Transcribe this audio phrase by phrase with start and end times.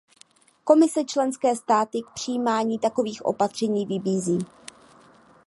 [0.63, 4.39] Komise členské státy k přijímání takovýchto opatření vybízí.